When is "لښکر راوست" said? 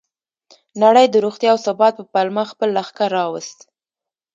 2.77-3.57